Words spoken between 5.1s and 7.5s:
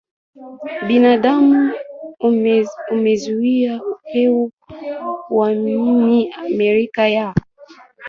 wao nchini Amerika ya